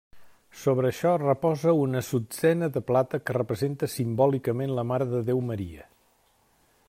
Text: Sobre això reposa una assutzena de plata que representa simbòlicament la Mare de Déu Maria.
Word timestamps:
Sobre 0.59 0.87
això 0.89 1.11
reposa 1.23 1.73
una 1.81 2.01
assutzena 2.05 2.71
de 2.79 2.83
plata 2.87 3.21
que 3.27 3.37
representa 3.39 3.91
simbòlicament 3.97 4.75
la 4.79 4.87
Mare 4.93 5.09
de 5.15 5.25
Déu 5.31 5.45
Maria. 5.53 5.89